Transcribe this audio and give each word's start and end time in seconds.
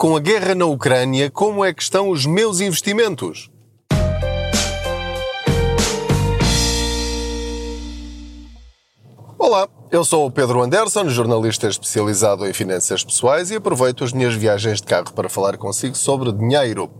com 0.00 0.16
a 0.16 0.18
guerra 0.18 0.54
na 0.54 0.64
Ucrânia, 0.64 1.30
como 1.30 1.62
é 1.62 1.74
que 1.74 1.82
estão 1.82 2.08
os 2.08 2.24
meus 2.24 2.58
investimentos? 2.60 3.50
Olá, 9.38 9.68
eu 9.90 10.02
sou 10.02 10.24
o 10.24 10.30
Pedro 10.30 10.62
Anderson, 10.62 11.06
jornalista 11.10 11.68
especializado 11.68 12.46
em 12.46 12.52
finanças 12.54 13.04
pessoais 13.04 13.50
e 13.50 13.56
aproveito 13.56 14.02
as 14.02 14.10
minhas 14.14 14.32
viagens 14.32 14.80
de 14.80 14.86
carro 14.86 15.12
para 15.12 15.28
falar 15.28 15.58
consigo 15.58 15.94
sobre 15.94 16.32
dinheiro. 16.32 16.90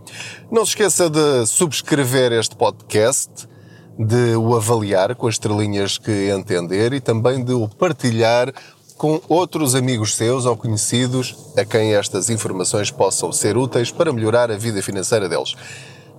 Não 0.51 0.63
se 0.63 0.73
esqueça 0.73 1.09
de 1.09 1.47
subscrever 1.47 2.31
este 2.31 2.55
podcast, 2.55 3.49
de 3.97 4.35
o 4.35 4.55
avaliar 4.55 5.15
com 5.15 5.25
as 5.25 5.33
estrelinhas 5.33 5.97
que 5.97 6.29
entender 6.29 6.93
e 6.93 7.01
também 7.01 7.43
de 7.43 7.53
o 7.53 7.67
partilhar 7.67 8.53
com 9.01 9.19
outros 9.27 9.73
amigos 9.73 10.15
seus 10.15 10.45
ou 10.45 10.55
conhecidos 10.55 11.35
a 11.57 11.65
quem 11.65 11.95
estas 11.95 12.29
informações 12.29 12.91
possam 12.91 13.31
ser 13.31 13.57
úteis 13.57 13.89
para 13.89 14.13
melhorar 14.13 14.51
a 14.51 14.57
vida 14.57 14.79
financeira 14.83 15.27
deles. 15.27 15.55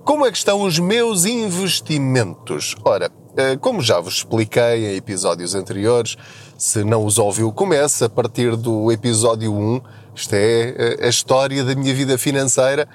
Como 0.03 0.25
é 0.25 0.29
que 0.29 0.37
estão 0.37 0.63
os 0.63 0.77
meus 0.79 1.23
investimentos? 1.23 2.75
Ora, 2.83 3.09
eh, 3.37 3.55
como 3.55 3.81
já 3.81 4.01
vos 4.01 4.15
expliquei 4.15 4.85
em 4.85 4.97
episódios 4.97 5.55
anteriores, 5.55 6.17
se 6.57 6.83
não 6.83 7.05
os 7.05 7.17
ouviu, 7.17 7.53
começa 7.53 8.07
a 8.07 8.09
partir 8.09 8.57
do 8.57 8.91
episódio 8.91 9.53
1. 9.53 9.81
Isto 10.13 10.33
é 10.33 10.75
eh, 10.77 11.05
a 11.05 11.07
história 11.07 11.63
da 11.63 11.73
minha 11.73 11.93
vida 11.93 12.17
financeira 12.17 12.85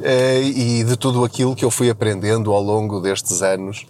eh, 0.00 0.42
e 0.42 0.84
de 0.84 0.96
tudo 0.96 1.24
aquilo 1.24 1.56
que 1.56 1.64
eu 1.64 1.72
fui 1.72 1.90
aprendendo 1.90 2.52
ao 2.52 2.62
longo 2.62 3.00
destes 3.00 3.42
anos 3.42 3.84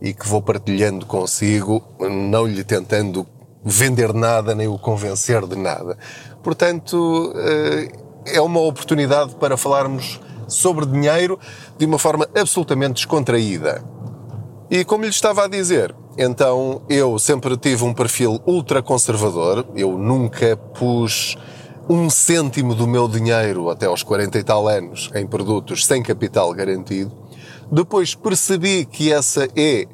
e 0.00 0.14
que 0.14 0.28
vou 0.28 0.40
partilhando 0.40 1.04
consigo, 1.06 1.82
não 1.98 2.46
lhe 2.46 2.62
tentando 2.62 3.26
vender 3.68 4.14
nada 4.14 4.54
nem 4.54 4.68
o 4.68 4.78
convencer 4.78 5.44
de 5.44 5.56
nada. 5.56 5.98
Portanto, 6.40 7.32
eh, 7.34 7.90
é 8.26 8.40
uma 8.40 8.60
oportunidade 8.60 9.34
para 9.34 9.56
falarmos 9.56 10.20
sobre 10.46 10.86
dinheiro 10.86 11.36
de 11.76 11.84
uma 11.84 11.98
forma 11.98 12.28
absolutamente 12.32 12.94
descontraída. 12.94 13.82
E 14.70 14.84
como 14.84 15.02
lhe 15.02 15.10
estava 15.10 15.44
a 15.44 15.48
dizer, 15.48 15.92
então 16.16 16.82
eu 16.88 17.18
sempre 17.18 17.56
tive 17.56 17.82
um 17.82 17.92
perfil 17.92 18.40
ultra 18.46 18.80
conservador, 18.80 19.66
eu 19.74 19.98
nunca 19.98 20.56
pus 20.56 21.36
um 21.88 22.08
cêntimo 22.08 22.72
do 22.72 22.86
meu 22.86 23.08
dinheiro 23.08 23.68
até 23.68 23.86
aos 23.86 24.04
40 24.04 24.38
e 24.38 24.44
tal 24.44 24.68
anos 24.68 25.10
em 25.12 25.26
produtos 25.26 25.84
sem 25.84 26.04
capital 26.04 26.52
garantido. 26.52 27.12
Depois 27.70 28.14
percebi 28.14 28.84
que 28.84 29.12
essa 29.12 29.48
é 29.56 29.88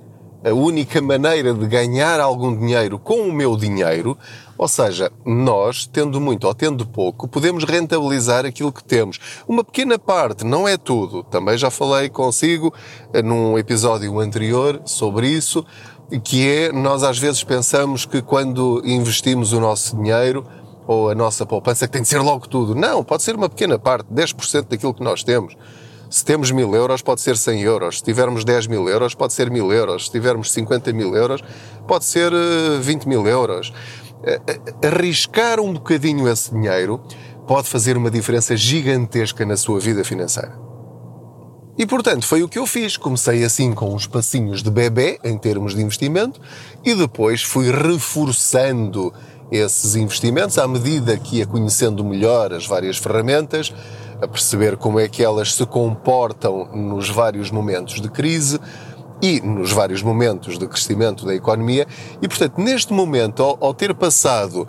a 0.44 0.52
única 0.52 1.00
maneira 1.00 1.54
de 1.54 1.66
ganhar 1.66 2.20
algum 2.20 2.56
dinheiro 2.56 2.98
com 2.98 3.28
o 3.28 3.32
meu 3.32 3.56
dinheiro, 3.56 4.16
ou 4.58 4.68
seja, 4.68 5.10
nós, 5.24 5.86
tendo 5.86 6.20
muito 6.20 6.46
ou 6.46 6.54
tendo 6.54 6.86
pouco, 6.86 7.26
podemos 7.26 7.64
rentabilizar 7.64 8.44
aquilo 8.44 8.72
que 8.72 8.84
temos. 8.84 9.18
Uma 9.46 9.64
pequena 9.64 9.98
parte, 9.98 10.44
não 10.44 10.68
é 10.68 10.76
tudo. 10.76 11.22
Também 11.24 11.56
já 11.56 11.70
falei 11.70 12.08
consigo 12.08 12.72
eh, 13.12 13.22
num 13.22 13.58
episódio 13.58 14.18
anterior 14.20 14.80
sobre 14.84 15.28
isso, 15.28 15.64
que 16.24 16.48
é 16.48 16.72
nós 16.72 17.02
às 17.02 17.18
vezes 17.18 17.42
pensamos 17.42 18.04
que 18.04 18.20
quando 18.20 18.82
investimos 18.84 19.52
o 19.52 19.60
nosso 19.60 19.96
dinheiro 19.96 20.46
ou 20.86 21.10
a 21.10 21.14
nossa 21.14 21.46
poupança 21.46 21.86
que 21.86 21.92
tem 21.92 22.02
de 22.02 22.08
ser 22.08 22.20
logo 22.20 22.48
tudo. 22.48 22.74
Não, 22.74 23.02
pode 23.04 23.22
ser 23.22 23.34
uma 23.34 23.48
pequena 23.48 23.78
parte, 23.78 24.06
10% 24.12 24.68
daquilo 24.68 24.92
que 24.92 25.02
nós 25.02 25.22
temos. 25.22 25.56
Se 26.12 26.26
temos 26.26 26.50
mil 26.50 26.74
euros, 26.74 27.00
pode 27.00 27.22
ser 27.22 27.38
100 27.38 27.62
euros. 27.62 27.96
Se 27.96 28.04
tivermos 28.04 28.44
10 28.44 28.66
mil 28.66 28.86
euros, 28.86 29.14
pode 29.14 29.32
ser 29.32 29.50
mil 29.50 29.72
euros. 29.72 30.04
Se 30.04 30.12
tivermos 30.12 30.52
50 30.52 30.92
mil 30.92 31.16
euros, 31.16 31.42
pode 31.88 32.04
ser 32.04 32.30
20 32.82 33.04
eh, 33.04 33.08
mil 33.08 33.26
euros. 33.26 33.72
Eh, 34.22 34.38
eh, 34.46 34.86
arriscar 34.86 35.58
um 35.58 35.72
bocadinho 35.72 36.28
esse 36.28 36.52
dinheiro 36.52 37.00
pode 37.48 37.66
fazer 37.66 37.96
uma 37.96 38.10
diferença 38.10 38.54
gigantesca 38.54 39.46
na 39.46 39.56
sua 39.56 39.80
vida 39.80 40.04
financeira. 40.04 40.52
E 41.78 41.86
portanto 41.86 42.26
foi 42.26 42.42
o 42.42 42.48
que 42.48 42.58
eu 42.58 42.66
fiz. 42.66 42.98
Comecei 42.98 43.42
assim 43.42 43.72
com 43.72 43.94
uns 43.94 44.06
passinhos 44.06 44.62
de 44.62 44.70
bebê 44.70 45.18
em 45.24 45.38
termos 45.38 45.74
de 45.74 45.80
investimento 45.80 46.38
e 46.84 46.94
depois 46.94 47.42
fui 47.42 47.70
reforçando 47.70 49.14
esses 49.50 49.96
investimentos 49.96 50.58
à 50.58 50.68
medida 50.68 51.16
que 51.16 51.38
ia 51.38 51.46
conhecendo 51.46 52.04
melhor 52.04 52.52
as 52.52 52.66
várias 52.66 52.98
ferramentas, 52.98 53.72
a 54.22 54.28
perceber 54.28 54.76
como 54.76 55.00
é 55.00 55.08
que 55.08 55.24
elas 55.24 55.52
se 55.52 55.66
comportam 55.66 56.68
nos 56.72 57.10
vários 57.10 57.50
momentos 57.50 58.00
de 58.00 58.08
crise 58.08 58.60
e 59.20 59.40
nos 59.40 59.72
vários 59.72 60.00
momentos 60.00 60.58
de 60.58 60.66
crescimento 60.68 61.26
da 61.26 61.34
economia. 61.34 61.86
E, 62.22 62.28
portanto, 62.28 62.60
neste 62.60 62.92
momento, 62.92 63.42
ao, 63.42 63.58
ao 63.60 63.74
ter 63.74 63.92
passado 63.94 64.66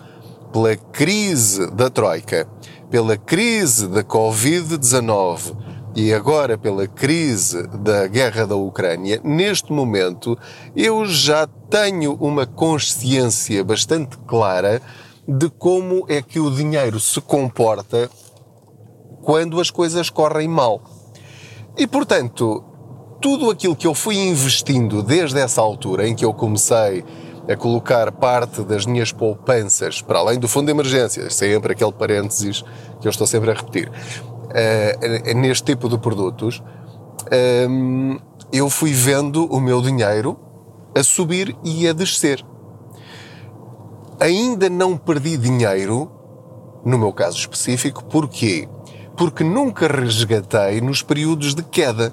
pela 0.52 0.74
crise 0.76 1.70
da 1.70 1.88
Troika, 1.88 2.48
pela 2.90 3.16
crise 3.16 3.86
da 3.86 4.02
Covid-19 4.02 5.56
e 5.94 6.12
agora 6.12 6.58
pela 6.58 6.88
crise 6.88 7.64
da 7.68 8.08
guerra 8.08 8.46
da 8.46 8.56
Ucrânia, 8.56 9.20
neste 9.22 9.72
momento 9.72 10.36
eu 10.74 11.06
já 11.06 11.46
tenho 11.70 12.14
uma 12.14 12.44
consciência 12.44 13.62
bastante 13.62 14.16
clara 14.26 14.82
de 15.26 15.48
como 15.48 16.04
é 16.08 16.20
que 16.20 16.40
o 16.40 16.50
dinheiro 16.50 16.98
se 16.98 17.20
comporta 17.20 18.10
quando 19.24 19.60
as 19.60 19.70
coisas 19.70 20.10
correm 20.10 20.46
mal. 20.46 20.80
E 21.76 21.86
portanto, 21.86 22.62
tudo 23.20 23.50
aquilo 23.50 23.74
que 23.74 23.86
eu 23.86 23.94
fui 23.94 24.16
investindo 24.16 25.02
desde 25.02 25.40
essa 25.40 25.60
altura 25.60 26.06
em 26.06 26.14
que 26.14 26.24
eu 26.24 26.32
comecei 26.32 27.04
a 27.48 27.56
colocar 27.56 28.10
parte 28.12 28.62
das 28.62 28.86
minhas 28.86 29.12
poupanças 29.12 30.00
para 30.00 30.18
além 30.18 30.38
do 30.38 30.48
fundo 30.48 30.66
de 30.66 30.72
emergência, 30.72 31.28
sempre 31.30 31.72
aquele 31.72 31.92
parênteses 31.92 32.62
que 33.00 33.06
eu 33.06 33.10
estou 33.10 33.26
sempre 33.26 33.50
a 33.50 33.54
repetir, 33.54 33.88
uh, 33.88 35.34
neste 35.34 35.64
tipo 35.64 35.88
de 35.88 35.98
produtos, 35.98 36.62
um, 37.68 38.18
eu 38.52 38.70
fui 38.70 38.92
vendo 38.92 39.46
o 39.46 39.60
meu 39.60 39.82
dinheiro 39.82 40.38
a 40.94 41.02
subir 41.02 41.56
e 41.64 41.88
a 41.88 41.92
descer. 41.92 42.44
Ainda 44.20 44.70
não 44.70 44.96
perdi 44.96 45.36
dinheiro, 45.36 46.10
no 46.84 46.98
meu 46.98 47.12
caso 47.12 47.38
específico, 47.38 48.04
porquê? 48.04 48.68
Porque 49.16 49.44
nunca 49.44 49.86
resgatei 49.86 50.80
nos 50.80 51.02
períodos 51.02 51.54
de 51.54 51.62
queda. 51.62 52.12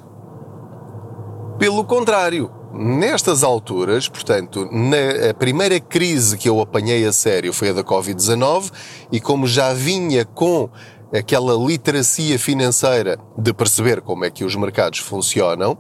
Pelo 1.58 1.84
contrário, 1.84 2.52
nestas 2.74 3.44
alturas, 3.44 4.08
portanto, 4.08 4.68
na 4.72 5.34
primeira 5.34 5.80
crise 5.80 6.38
que 6.38 6.50
eu 6.50 6.60
apanhei 6.62 7.06
a 7.06 7.12
sério 7.12 7.54
foi 7.54 7.70
a 7.70 7.74
da 7.74 7.84
Covid-19 7.84 8.72
e 9.12 9.20
como 9.20 9.46
já 9.46 9.74
vinha 9.74 10.26
com 10.26 10.70
aquela 11.14 11.54
literacia 11.54 12.40
financeira 12.40 13.20
de 13.38 13.54
perceber 13.54 14.02
como 14.02 14.26
é 14.26 14.32
que 14.32 14.46
os 14.46 14.56
mercados 14.56 15.00
funcionam, 15.00 15.78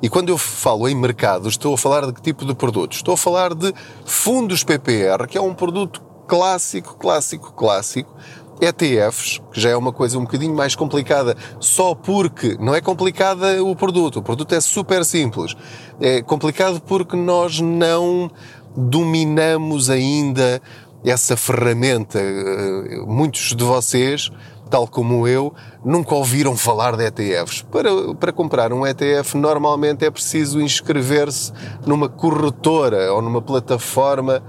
e 0.00 0.08
quando 0.08 0.28
eu 0.28 0.38
falo 0.38 0.88
em 0.88 0.94
mercados, 0.94 1.54
estou 1.54 1.74
a 1.74 1.78
falar 1.78 2.06
de 2.06 2.12
que 2.12 2.22
tipo 2.22 2.44
de 2.44 2.54
produtos? 2.54 2.98
Estou 2.98 3.14
a 3.14 3.16
falar 3.16 3.52
de 3.52 3.74
fundos 4.04 4.62
PPR, 4.62 5.26
que 5.26 5.36
é 5.36 5.40
um 5.40 5.52
produto 5.52 6.00
clássico, 6.28 6.96
clássico, 6.96 7.52
clássico, 7.52 8.14
ETFs, 8.60 9.40
que 9.52 9.60
já 9.60 9.70
é 9.70 9.76
uma 9.76 9.92
coisa 9.92 10.18
um 10.18 10.22
bocadinho 10.22 10.54
mais 10.54 10.74
complicada, 10.74 11.36
só 11.60 11.94
porque 11.94 12.56
não 12.60 12.74
é 12.74 12.80
complicada 12.80 13.62
o 13.62 13.74
produto, 13.76 14.18
o 14.18 14.22
produto 14.22 14.54
é 14.54 14.60
super 14.60 15.04
simples. 15.04 15.54
É 16.00 16.22
complicado 16.22 16.80
porque 16.80 17.16
nós 17.16 17.60
não 17.60 18.30
dominamos 18.76 19.90
ainda 19.90 20.60
essa 21.04 21.36
ferramenta. 21.36 22.18
Eh, 22.18 23.02
muitos 23.06 23.54
de 23.54 23.64
vocês, 23.64 24.30
tal 24.70 24.86
como 24.86 25.26
eu, 25.26 25.52
nunca 25.84 26.14
ouviram 26.14 26.56
falar 26.56 26.96
de 26.96 27.04
ETFs. 27.04 27.62
Para, 27.62 28.14
para 28.14 28.32
comprar 28.32 28.72
um 28.72 28.86
ETF, 28.86 29.36
normalmente 29.36 30.04
é 30.04 30.10
preciso 30.10 30.60
inscrever-se 30.60 31.52
numa 31.86 32.08
corretora 32.08 33.12
ou 33.12 33.22
numa 33.22 33.40
plataforma 33.40 34.42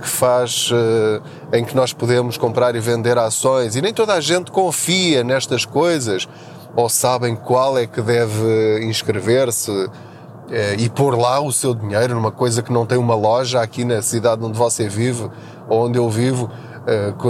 que 0.00 0.08
faz, 0.08 0.70
uh, 0.70 1.22
em 1.52 1.64
que 1.64 1.76
nós 1.76 1.92
podemos 1.92 2.36
comprar 2.36 2.74
e 2.74 2.80
vender 2.80 3.18
ações, 3.18 3.76
e 3.76 3.82
nem 3.82 3.92
toda 3.92 4.14
a 4.14 4.20
gente 4.20 4.50
confia 4.50 5.22
nestas 5.22 5.64
coisas, 5.64 6.28
ou 6.74 6.88
sabem 6.88 7.36
qual 7.36 7.76
é 7.76 7.86
que 7.86 8.00
deve 8.00 8.84
inscrever-se 8.84 9.70
uh, 9.70 9.90
e 10.78 10.88
pôr 10.88 11.16
lá 11.16 11.40
o 11.40 11.52
seu 11.52 11.74
dinheiro 11.74 12.14
numa 12.14 12.32
coisa 12.32 12.62
que 12.62 12.72
não 12.72 12.86
tem 12.86 12.98
uma 12.98 13.14
loja 13.14 13.60
aqui 13.60 13.84
na 13.84 14.00
cidade 14.00 14.42
onde 14.42 14.56
você 14.56 14.88
vive, 14.88 15.30
ou 15.68 15.86
onde 15.86 15.98
eu 15.98 16.08
vivo, 16.08 16.50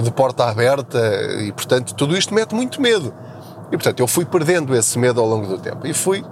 de 0.03 0.11
porta 0.11 0.47
aberta, 0.47 0.99
e 1.43 1.53
portanto 1.53 1.95
tudo 1.95 2.17
isto 2.17 2.33
mete 2.33 2.55
muito 2.55 2.81
medo. 2.81 3.13
E 3.71 3.77
portanto 3.77 4.01
eu 4.01 4.07
fui 4.07 4.25
perdendo 4.25 4.75
esse 4.75 4.99
medo 4.99 5.21
ao 5.21 5.27
longo 5.27 5.47
do 5.47 5.59
tempo 5.59 5.87
e 5.87 5.93
fui 5.93 6.25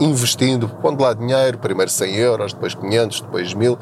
investindo, 0.00 0.68
pondo 0.80 1.02
lá 1.02 1.12
dinheiro, 1.12 1.58
primeiro 1.58 1.90
100 1.90 2.16
euros, 2.16 2.52
depois 2.54 2.74
500, 2.74 3.20
depois 3.20 3.52
1000, 3.52 3.78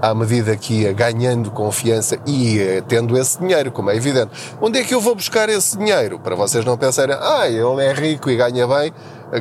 à 0.00 0.14
medida 0.14 0.56
que 0.56 0.82
ia 0.82 0.92
ganhando 0.92 1.50
confiança 1.50 2.18
e 2.26 2.56
ia 2.56 2.82
tendo 2.82 3.16
esse 3.16 3.38
dinheiro, 3.38 3.72
como 3.72 3.90
é 3.90 3.96
evidente. 3.96 4.30
Onde 4.60 4.78
é 4.78 4.84
que 4.84 4.94
eu 4.94 5.00
vou 5.00 5.14
buscar 5.14 5.48
esse 5.48 5.76
dinheiro? 5.76 6.18
Para 6.18 6.34
vocês 6.34 6.64
não 6.64 6.76
pensarem, 6.76 7.16
ah, 7.18 7.48
ele 7.48 7.82
é 7.82 7.92
rico 7.92 8.30
e 8.30 8.36
ganha 8.36 8.66
bem. 8.66 8.92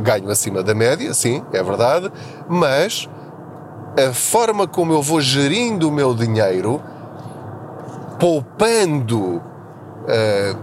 Ganho 0.01 0.29
acima 0.29 0.61
da 0.61 0.75
média, 0.75 1.13
sim, 1.13 1.43
é 1.53 1.63
verdade, 1.63 2.11
mas 2.49 3.07
a 3.97 4.13
forma 4.13 4.67
como 4.67 4.91
eu 4.93 5.01
vou 5.01 5.21
gerindo 5.21 5.87
o 5.87 5.91
meu 5.91 6.13
dinheiro, 6.13 6.81
poupando 8.19 9.37
uh, 9.37 9.43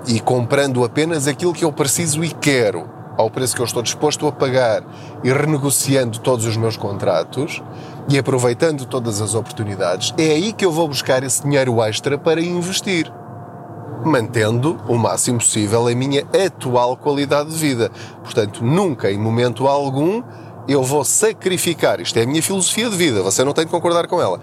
e 0.06 0.20
comprando 0.20 0.84
apenas 0.84 1.26
aquilo 1.26 1.54
que 1.54 1.64
eu 1.64 1.72
preciso 1.72 2.22
e 2.22 2.28
quero, 2.28 2.88
ao 3.16 3.30
preço 3.30 3.54
que 3.54 3.62
eu 3.62 3.66
estou 3.66 3.82
disposto 3.82 4.26
a 4.26 4.32
pagar 4.32 4.82
e 5.22 5.32
renegociando 5.32 6.18
todos 6.18 6.44
os 6.46 6.56
meus 6.56 6.76
contratos 6.76 7.62
e 8.08 8.18
aproveitando 8.18 8.84
todas 8.84 9.20
as 9.20 9.34
oportunidades, 9.34 10.12
é 10.18 10.30
aí 10.30 10.52
que 10.52 10.64
eu 10.64 10.72
vou 10.72 10.86
buscar 10.88 11.22
esse 11.22 11.42
dinheiro 11.42 11.82
extra 11.82 12.18
para 12.18 12.40
investir, 12.40 13.10
mantendo 14.04 14.78
o 14.88 14.96
máximo 14.96 15.38
possível 15.38 15.88
a 15.88 15.94
minha 15.94 16.22
atual 16.46 16.96
qualidade 16.96 17.50
de 17.50 17.56
vida. 17.56 17.90
Portanto, 18.22 18.62
nunca, 18.62 19.10
em 19.10 19.18
momento 19.18 19.66
algum, 19.66 20.22
eu 20.68 20.82
vou 20.82 21.04
sacrificar. 21.04 22.00
Isto 22.00 22.18
é 22.18 22.22
a 22.22 22.26
minha 22.26 22.42
filosofia 22.42 22.90
de 22.90 22.96
vida, 22.96 23.22
você 23.22 23.42
não 23.42 23.52
tem 23.52 23.64
de 23.64 23.70
concordar 23.70 24.06
com 24.06 24.20
ela. 24.20 24.40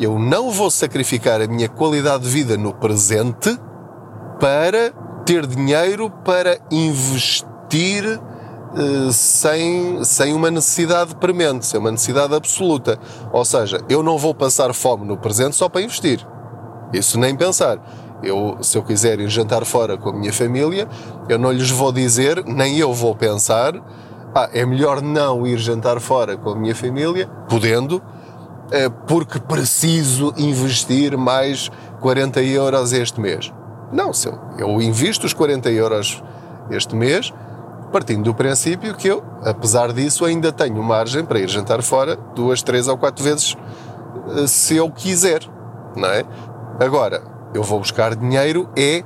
Eu 0.00 0.18
não 0.18 0.50
vou 0.50 0.70
sacrificar 0.70 1.40
a 1.40 1.46
minha 1.46 1.68
qualidade 1.68 2.24
de 2.24 2.30
vida 2.30 2.56
no 2.56 2.72
presente 2.74 3.56
para 4.40 4.92
ter 5.24 5.46
dinheiro 5.46 6.10
para 6.10 6.58
investir 6.70 8.20
sem, 9.12 10.02
sem 10.04 10.34
uma 10.34 10.50
necessidade 10.50 11.14
premente, 11.16 11.66
sem 11.66 11.78
uma 11.78 11.90
necessidade 11.90 12.34
absoluta. 12.34 12.98
Ou 13.32 13.44
seja, 13.44 13.80
eu 13.88 14.02
não 14.02 14.18
vou 14.18 14.34
passar 14.34 14.72
fome 14.74 15.06
no 15.06 15.16
presente 15.16 15.56
só 15.56 15.68
para 15.68 15.82
investir. 15.82 16.26
Isso 16.92 17.18
nem 17.18 17.34
pensar. 17.36 17.78
Eu, 18.22 18.58
se 18.62 18.78
eu 18.78 18.82
quiser 18.82 19.20
ir 19.20 19.28
jantar 19.28 19.64
fora 19.64 19.96
com 19.96 20.10
a 20.10 20.12
minha 20.12 20.32
família, 20.32 20.88
eu 21.28 21.38
não 21.38 21.52
lhes 21.52 21.70
vou 21.70 21.92
dizer, 21.92 22.42
nem 22.44 22.78
eu 22.78 22.92
vou 22.92 23.14
pensar, 23.14 23.74
ah, 24.34 24.48
é 24.52 24.64
melhor 24.64 25.02
não 25.02 25.46
ir 25.46 25.58
jantar 25.58 26.00
fora 26.00 26.36
com 26.36 26.50
a 26.50 26.56
minha 26.56 26.74
família, 26.74 27.28
podendo, 27.48 28.02
eh, 28.70 28.88
porque 29.06 29.38
preciso 29.38 30.32
investir 30.36 31.16
mais 31.16 31.70
40 32.00 32.42
euros 32.42 32.92
este 32.92 33.20
mês. 33.20 33.52
Não, 33.92 34.12
se 34.12 34.28
eu, 34.28 34.38
eu 34.58 34.82
invisto 34.82 35.26
os 35.26 35.32
40 35.32 35.70
euros 35.70 36.22
este 36.70 36.96
mês, 36.96 37.32
partindo 37.94 38.24
do 38.24 38.34
princípio 38.34 38.92
que 38.96 39.06
eu, 39.06 39.22
apesar 39.44 39.92
disso, 39.92 40.24
ainda 40.24 40.50
tenho 40.50 40.82
margem 40.82 41.24
para 41.24 41.38
ir 41.38 41.48
jantar 41.48 41.80
fora 41.80 42.16
duas, 42.34 42.60
três 42.60 42.88
ou 42.88 42.98
quatro 42.98 43.22
vezes 43.22 43.56
eh, 44.36 44.48
se 44.48 44.74
eu 44.74 44.90
quiser, 44.90 45.42
não 45.94 46.08
é? 46.08 46.24
Agora, 46.80 47.22
eu 47.54 47.62
vou 47.62 47.78
buscar 47.78 48.16
dinheiro 48.16 48.68
é 48.76 49.04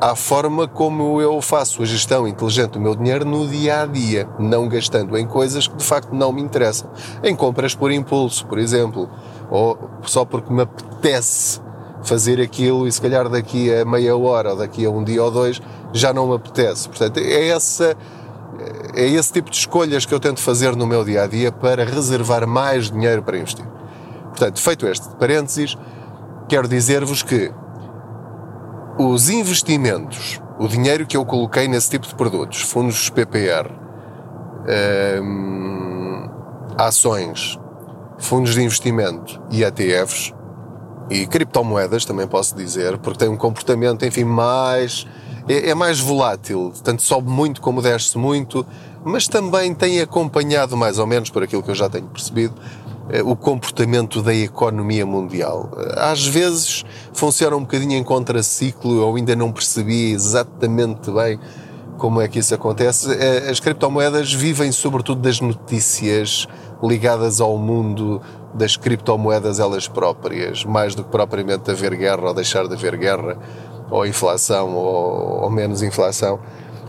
à 0.00 0.14
forma 0.14 0.68
como 0.68 1.20
eu 1.20 1.42
faço 1.42 1.82
a 1.82 1.84
gestão 1.84 2.28
inteligente 2.28 2.74
do 2.74 2.80
meu 2.80 2.94
dinheiro 2.94 3.24
no 3.24 3.44
dia 3.48 3.82
a 3.82 3.86
dia, 3.86 4.28
não 4.38 4.68
gastando 4.68 5.18
em 5.18 5.26
coisas 5.26 5.66
que 5.66 5.74
de 5.74 5.84
facto 5.84 6.14
não 6.14 6.30
me 6.30 6.40
interessam. 6.40 6.88
Em 7.24 7.34
compras 7.34 7.74
por 7.74 7.90
impulso, 7.90 8.46
por 8.46 8.60
exemplo, 8.60 9.10
ou 9.50 9.76
só 10.04 10.24
porque 10.24 10.52
me 10.52 10.62
apetece 10.62 11.60
fazer 12.04 12.40
aquilo 12.40 12.86
e 12.86 12.92
se 12.92 13.00
calhar 13.00 13.28
daqui 13.28 13.72
a 13.72 13.84
meia 13.84 14.16
hora 14.16 14.50
ou 14.50 14.56
daqui 14.56 14.84
a 14.84 14.90
um 14.90 15.02
dia 15.02 15.22
ou 15.22 15.30
dois 15.30 15.60
já 15.92 16.12
não 16.12 16.28
me 16.28 16.36
apetece. 16.36 16.88
Portanto, 16.88 17.18
é 17.18 17.48
essa 17.48 17.96
é 18.94 19.06
esse 19.06 19.32
tipo 19.32 19.50
de 19.50 19.56
escolhas 19.56 20.06
que 20.06 20.14
eu 20.14 20.20
tento 20.20 20.40
fazer 20.40 20.76
no 20.76 20.86
meu 20.86 21.04
dia 21.04 21.24
a 21.24 21.26
dia 21.26 21.50
para 21.50 21.84
reservar 21.84 22.46
mais 22.46 22.90
dinheiro 22.90 23.22
para 23.22 23.36
investir. 23.36 23.66
Portanto, 24.28 24.60
feito 24.60 24.86
este 24.86 25.08
parênteses, 25.16 25.76
quero 26.48 26.68
dizer-vos 26.68 27.22
que 27.22 27.52
os 28.98 29.28
investimentos, 29.28 30.40
o 30.58 30.68
dinheiro 30.68 31.06
que 31.06 31.16
eu 31.16 31.24
coloquei 31.24 31.66
nesse 31.66 31.90
tipo 31.90 32.06
de 32.06 32.14
produtos, 32.14 32.62
fundos 32.62 33.10
PPR, 33.10 33.70
hum, 35.20 36.28
ações, 36.78 37.58
fundos 38.18 38.54
de 38.54 38.62
investimento 38.62 39.42
e 39.50 39.64
ETFs, 39.64 40.32
e 41.10 41.26
criptomoedas, 41.26 42.04
também 42.04 42.26
posso 42.26 42.56
dizer, 42.56 42.98
porque 42.98 43.18
tem 43.18 43.28
um 43.28 43.36
comportamento, 43.36 44.04
enfim, 44.04 44.24
mais. 44.24 45.06
É, 45.46 45.70
é 45.70 45.74
mais 45.74 46.00
volátil, 46.00 46.72
tanto 46.82 47.02
sobe 47.02 47.28
muito 47.28 47.60
como 47.60 47.82
desce 47.82 48.16
muito, 48.16 48.66
mas 49.04 49.28
também 49.28 49.74
tem 49.74 50.00
acompanhado, 50.00 50.74
mais 50.74 50.98
ou 50.98 51.06
menos, 51.06 51.28
por 51.28 51.42
aquilo 51.42 51.62
que 51.62 51.70
eu 51.70 51.74
já 51.74 51.86
tenho 51.90 52.06
percebido, 52.06 52.54
eh, 53.10 53.22
o 53.22 53.36
comportamento 53.36 54.22
da 54.22 54.34
economia 54.34 55.04
mundial. 55.04 55.70
Às 55.96 56.26
vezes 56.26 56.84
funciona 57.12 57.54
um 57.54 57.60
bocadinho 57.60 57.92
em 57.92 58.02
contraciclo, 58.02 59.02
eu 59.02 59.14
ainda 59.14 59.36
não 59.36 59.52
percebi 59.52 60.12
exatamente 60.12 61.10
bem 61.10 61.38
como 61.98 62.20
é 62.22 62.28
que 62.28 62.38
isso 62.38 62.54
acontece. 62.54 63.12
Eh, 63.12 63.50
as 63.50 63.60
criptomoedas 63.60 64.32
vivem 64.32 64.72
sobretudo 64.72 65.20
das 65.20 65.40
notícias 65.40 66.48
ligadas 66.82 67.40
ao 67.40 67.56
mundo 67.56 68.20
das 68.54 68.76
criptomoedas 68.76 69.58
elas 69.58 69.88
próprias, 69.88 70.64
mais 70.64 70.94
do 70.94 71.02
que 71.02 71.10
propriamente 71.10 71.70
haver 71.70 71.94
guerra 71.96 72.28
ou 72.28 72.34
deixar 72.34 72.66
de 72.68 72.74
haver 72.74 72.96
guerra, 72.96 73.38
ou 73.90 74.06
inflação 74.06 74.74
ou, 74.74 75.42
ou 75.42 75.50
menos 75.50 75.82
inflação. 75.82 76.38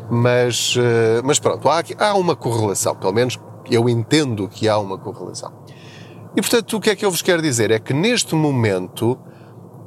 Mas, 0.09 0.75
eh, 0.77 1.21
mas 1.23 1.39
pronto, 1.39 1.67
há, 1.67 1.81
há 1.97 2.13
uma 2.13 2.35
correlação, 2.35 2.95
pelo 2.95 3.13
menos 3.13 3.39
eu 3.69 3.89
entendo 3.89 4.47
que 4.47 4.69
há 4.69 4.77
uma 4.77 4.97
correlação. 4.97 5.51
E 6.35 6.41
portanto, 6.41 6.77
o 6.77 6.79
que 6.79 6.89
é 6.89 6.95
que 6.95 7.05
eu 7.05 7.09
vos 7.09 7.21
quero 7.21 7.41
dizer? 7.41 7.71
É 7.71 7.79
que 7.79 7.93
neste 7.93 8.35
momento, 8.35 9.17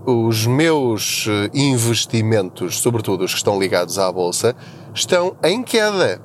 os 0.04 0.46
meus 0.46 1.26
eh, 1.28 1.50
investimentos, 1.54 2.80
sobretudo 2.80 3.24
os 3.24 3.32
que 3.32 3.36
estão 3.36 3.58
ligados 3.58 3.98
à 3.98 4.10
Bolsa, 4.10 4.56
estão 4.94 5.36
em 5.44 5.62
queda. 5.62 6.20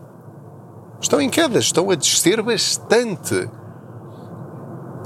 Estão 0.99 1.21
em 1.21 1.29
queda, 1.29 1.59
estão 1.59 1.91
a 1.91 1.95
descer 1.95 2.41
bastante 2.41 3.49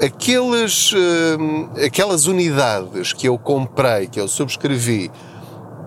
aqueles, 0.04 0.92
uh, 0.92 1.86
aquelas 1.86 2.28
unidades 2.28 3.14
que 3.14 3.28
eu 3.28 3.38
comprei, 3.38 4.08
que 4.08 4.20
eu 4.20 4.28
subscrevi 4.28 5.12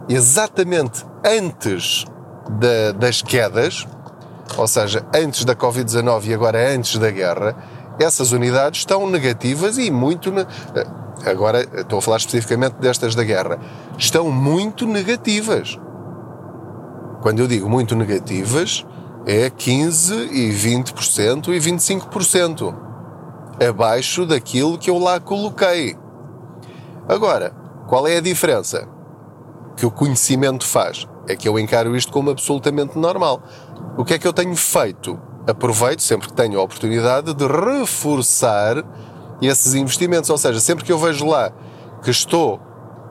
exatamente 0.09 1.05
antes 1.25 2.05
da, 2.49 2.93
das 2.93 3.23
quedas, 3.23 3.87
ou 4.57 4.67
seja, 4.67 5.05
antes 5.15 5.45
da 5.45 5.55
Covid-19 5.55 6.27
e 6.27 6.35
agora 6.35 6.75
antes 6.75 6.97
da 6.99 7.11
guerra, 7.11 7.57
essas 8.01 8.33
unidades 8.33 8.81
estão 8.81 9.09
negativas 9.09 9.79
e 9.79 9.91
muito. 9.91 10.33
Agora 11.25 11.61
estou 11.61 11.99
a 11.99 12.03
falar 12.03 12.17
especificamente 12.17 12.75
destas 12.75 13.15
da 13.15 13.23
guerra. 13.23 13.59
Estão 13.99 14.31
muito 14.31 14.87
negativas. 14.87 15.79
Quando 17.21 17.41
eu 17.41 17.47
digo 17.47 17.69
muito 17.69 17.95
negativas, 17.95 18.85
é 19.27 19.51
15% 19.51 20.31
e 20.33 20.51
20% 20.51 21.49
e 21.49 21.61
25% 21.61 22.90
abaixo 23.69 24.25
daquilo 24.25 24.79
que 24.79 24.91
eu 24.91 24.99
lá 24.99 25.21
coloquei. 25.21 25.97
Agora, 27.09 27.53
qual 27.87 28.07
é 28.07 28.17
a 28.17 28.21
diferença? 28.21 28.89
Que 29.77 29.85
o 29.85 29.91
conhecimento 29.91 30.67
faz 30.67 31.07
é 31.29 31.37
que 31.37 31.49
eu 31.49 31.59
encaro 31.59 31.97
isto 31.97 32.13
como 32.13 32.31
absolutamente 32.31 32.99
normal. 32.99 33.43
O 33.97 34.05
que 34.05 34.15
é 34.15 34.19
que 34.19 34.27
eu 34.27 34.33
tenho 34.33 34.57
feito? 34.57 35.21
Aproveito 35.47 36.01
sempre 36.01 36.29
que 36.29 36.35
tenho 36.35 36.59
a 36.59 36.63
oportunidade 36.63 37.35
de 37.35 37.47
reforçar 37.47 38.85
esses 39.41 39.75
investimentos. 39.75 40.31
Ou 40.31 40.39
seja, 40.39 40.61
sempre 40.61 40.85
que 40.85 40.93
eu 40.93 40.99
vejo 40.99 41.27
lá 41.27 41.53
que 42.03 42.11
estou 42.11 42.61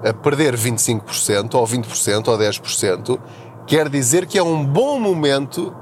a 0.04 0.14
perder 0.14 0.56
25% 0.56 1.56
ou 1.56 1.66
20% 1.66 2.28
ou 2.28 2.38
10%, 2.38 3.20
quer 3.68 3.90
dizer 3.90 4.26
que 4.26 4.38
é 4.38 4.44
um 4.44 4.66
bom 4.66 5.00
momento 5.00 5.76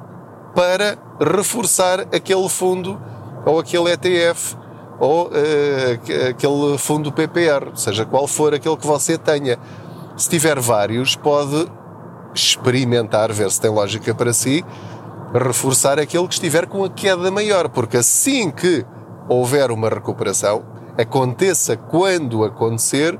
para 0.56 0.98
reforçar 1.20 2.02
aquele 2.14 2.50
fundo 2.50 3.00
ou 3.48 3.60
aquele 3.60 3.92
ETF 3.92 4.58
ou 5.00 5.28
uh, 5.28 6.30
aquele 6.30 6.78
fundo 6.78 7.12
PPR, 7.12 7.72
seja 7.76 8.06
qual 8.06 8.28
for 8.28 8.54
aquele 8.54 8.76
que 8.76 8.86
você 8.86 9.18
tenha. 9.18 9.58
Se 10.18 10.30
tiver 10.30 10.60
vários, 10.60 11.16
pode 11.16 11.68
experimentar, 12.34 13.32
ver 13.32 13.50
se 13.52 13.62
tem 13.62 13.72
lógica 13.72 14.14
para 14.14 14.34
si, 14.34 14.66
reforçar 15.34 16.00
aquele 16.00 16.28
que 16.28 16.34
estiver 16.34 16.66
com 16.66 16.84
a 16.84 16.90
queda 16.90 17.30
maior, 17.32 17.70
porque 17.70 17.98
assim 17.98 18.50
que 18.52 18.86
houver 19.30 19.72
uma 19.72 19.90
recuperação, 19.90 20.64
aconteça 20.98 21.78
quando 21.78 22.44
acontecer, 22.44 23.20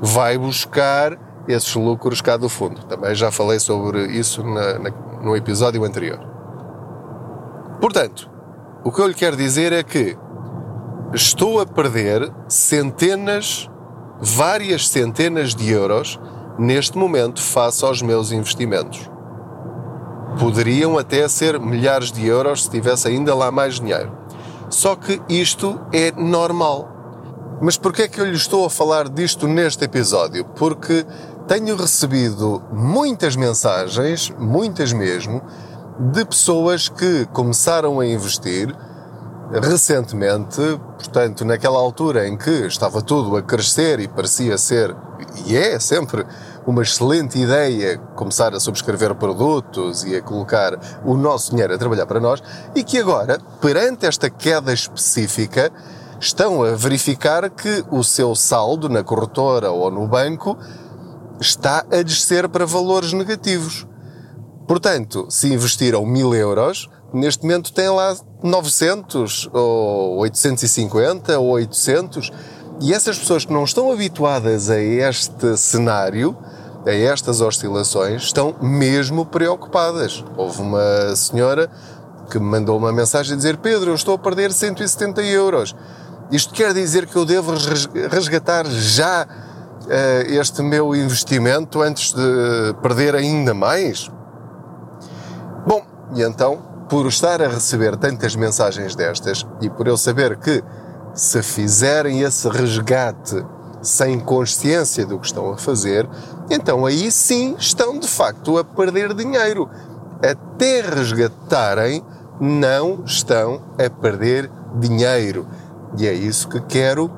vai 0.00 0.38
buscar 0.38 1.18
esses 1.48 1.74
lucros 1.74 2.20
cá 2.20 2.36
do 2.36 2.48
fundo. 2.48 2.84
Também 2.84 3.14
já 3.14 3.30
falei 3.30 3.58
sobre 3.58 4.06
isso 4.06 4.44
na, 4.44 4.78
na, 4.78 4.90
no 5.22 5.36
episódio 5.36 5.82
anterior. 5.84 6.20
Portanto, 7.80 8.35
o 8.86 8.92
que 8.92 9.00
eu 9.00 9.08
lhe 9.08 9.14
quero 9.14 9.36
dizer 9.36 9.72
é 9.72 9.82
que 9.82 10.16
estou 11.12 11.58
a 11.58 11.66
perder 11.66 12.32
centenas, 12.48 13.68
várias 14.20 14.88
centenas 14.88 15.56
de 15.56 15.68
euros 15.72 16.20
neste 16.56 16.96
momento 16.96 17.42
face 17.42 17.84
aos 17.84 18.00
meus 18.00 18.30
investimentos. 18.30 19.10
Poderiam 20.38 20.96
até 20.96 21.26
ser 21.26 21.58
milhares 21.58 22.12
de 22.12 22.24
euros 22.28 22.62
se 22.62 22.70
tivesse 22.70 23.08
ainda 23.08 23.34
lá 23.34 23.50
mais 23.50 23.80
dinheiro. 23.80 24.16
Só 24.70 24.94
que 24.94 25.20
isto 25.28 25.80
é 25.92 26.12
normal. 26.12 27.58
Mas 27.60 27.76
porquê 27.76 28.02
é 28.02 28.08
que 28.08 28.20
eu 28.20 28.24
lhe 28.24 28.36
estou 28.36 28.64
a 28.64 28.70
falar 28.70 29.08
disto 29.08 29.48
neste 29.48 29.84
episódio? 29.84 30.44
Porque 30.44 31.04
tenho 31.48 31.74
recebido 31.74 32.62
muitas 32.72 33.34
mensagens, 33.34 34.32
muitas 34.38 34.92
mesmo, 34.92 35.42
de 35.98 36.24
pessoas 36.24 36.88
que 36.88 37.26
começaram 37.32 38.00
a 38.00 38.06
investir 38.06 38.74
recentemente, 39.52 40.60
portanto, 40.98 41.44
naquela 41.44 41.78
altura 41.78 42.26
em 42.26 42.36
que 42.36 42.66
estava 42.66 43.00
tudo 43.00 43.36
a 43.36 43.42
crescer 43.42 44.00
e 44.00 44.08
parecia 44.08 44.58
ser, 44.58 44.94
e 45.46 45.56
é 45.56 45.78
sempre, 45.78 46.26
uma 46.66 46.82
excelente 46.82 47.38
ideia 47.38 47.96
começar 48.16 48.52
a 48.54 48.60
subscrever 48.60 49.14
produtos 49.14 50.04
e 50.04 50.16
a 50.16 50.22
colocar 50.22 50.72
o 51.04 51.16
nosso 51.16 51.50
dinheiro 51.52 51.72
a 51.74 51.78
trabalhar 51.78 52.06
para 52.06 52.20
nós 52.20 52.42
e 52.74 52.82
que 52.82 52.98
agora, 52.98 53.38
perante 53.60 54.04
esta 54.04 54.28
queda 54.28 54.72
específica, 54.72 55.70
estão 56.20 56.62
a 56.62 56.72
verificar 56.72 57.48
que 57.50 57.84
o 57.90 58.02
seu 58.02 58.34
saldo 58.34 58.88
na 58.88 59.04
corretora 59.04 59.70
ou 59.70 59.90
no 59.90 60.08
banco 60.08 60.58
está 61.40 61.84
a 61.90 62.02
descer 62.02 62.48
para 62.48 62.66
valores 62.66 63.12
negativos. 63.12 63.86
Portanto, 64.66 65.26
se 65.30 65.52
investiram 65.52 66.04
mil 66.04 66.34
euros, 66.34 66.88
neste 67.12 67.44
momento 67.44 67.72
tem 67.72 67.88
lá 67.88 68.16
900 68.42 69.50
ou 69.52 70.18
850 70.18 71.38
ou 71.38 71.50
800 71.50 72.30
e 72.80 72.92
essas 72.92 73.18
pessoas 73.18 73.44
que 73.44 73.52
não 73.52 73.64
estão 73.64 73.90
habituadas 73.90 74.68
a 74.68 74.78
este 74.78 75.56
cenário, 75.56 76.36
a 76.84 76.92
estas 76.92 77.40
oscilações, 77.40 78.22
estão 78.22 78.54
mesmo 78.60 79.24
preocupadas. 79.24 80.24
Houve 80.36 80.60
uma 80.62 81.16
senhora 81.16 81.70
que 82.30 82.38
me 82.38 82.44
mandou 82.44 82.76
uma 82.76 82.92
mensagem 82.92 83.34
a 83.34 83.36
dizer: 83.36 83.56
Pedro, 83.58 83.90
eu 83.90 83.94
estou 83.94 84.14
a 84.14 84.18
perder 84.18 84.52
170 84.52 85.22
euros. 85.22 85.74
Isto 86.30 86.52
quer 86.52 86.74
dizer 86.74 87.06
que 87.06 87.16
eu 87.16 87.24
devo 87.24 87.54
resgatar 88.10 88.66
já 88.66 89.26
uh, 89.26 90.32
este 90.32 90.60
meu 90.60 90.94
investimento 90.94 91.80
antes 91.80 92.12
de 92.12 92.74
perder 92.82 93.14
ainda 93.14 93.54
mais? 93.54 94.10
E 96.16 96.22
então, 96.22 96.58
por 96.88 97.06
estar 97.06 97.42
a 97.42 97.48
receber 97.48 97.94
tantas 97.98 98.34
mensagens 98.34 98.96
destas 98.96 99.46
e 99.60 99.68
por 99.68 99.86
eu 99.86 99.98
saber 99.98 100.38
que 100.38 100.64
se 101.12 101.42
fizerem 101.42 102.22
esse 102.22 102.48
resgate 102.48 103.44
sem 103.82 104.18
consciência 104.18 105.04
do 105.04 105.18
que 105.18 105.26
estão 105.26 105.52
a 105.52 105.58
fazer, 105.58 106.08
então 106.50 106.86
aí 106.86 107.10
sim 107.10 107.54
estão 107.58 107.98
de 107.98 108.08
facto 108.08 108.56
a 108.56 108.64
perder 108.64 109.12
dinheiro. 109.12 109.68
Até 110.22 110.80
resgatarem, 110.80 112.02
não 112.40 113.02
estão 113.04 113.60
a 113.78 113.90
perder 113.90 114.50
dinheiro. 114.80 115.46
E 115.98 116.06
é 116.06 116.14
isso 116.14 116.48
que 116.48 116.60
quero 116.62 117.10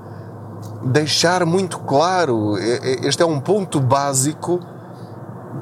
deixar 0.83 1.47
muito 1.47 1.79
claro. 1.79 2.57
Este 2.59 3.23
é 3.23 3.27
um 3.27 3.39
ponto 3.39 3.79
básico 3.79 4.59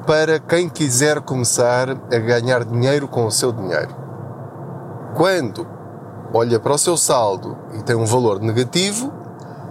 para 0.05 0.39
quem 0.39 0.69
quiser 0.69 1.21
começar 1.21 1.89
a 1.89 2.17
ganhar 2.19 2.63
dinheiro 2.63 3.07
com 3.07 3.25
o 3.25 3.31
seu 3.31 3.51
dinheiro. 3.51 3.95
Quando 5.15 5.67
olha 6.33 6.59
para 6.59 6.73
o 6.73 6.77
seu 6.77 6.97
saldo 6.97 7.57
e 7.73 7.81
tem 7.83 7.95
um 7.95 8.05
valor 8.05 8.39
negativo, 8.39 9.11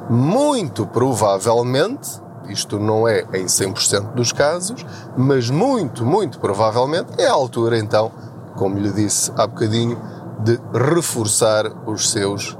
muito 0.08 0.86
provavelmente, 0.86 2.20
isto 2.48 2.78
não 2.78 3.06
é 3.06 3.20
em 3.34 3.46
100% 3.46 4.12
dos 4.14 4.32
casos, 4.32 4.84
mas 5.16 5.50
muito, 5.50 6.04
muito 6.04 6.38
provavelmente 6.38 7.12
é 7.18 7.26
a 7.26 7.32
altura 7.32 7.78
então, 7.78 8.10
como 8.56 8.78
lhe 8.78 8.92
disse 8.92 9.32
há 9.36 9.46
bocadinho, 9.46 10.00
de 10.40 10.60
reforçar 10.72 11.66
os 11.86 12.10
seus 12.10 12.56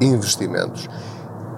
investimentos. 0.00 0.88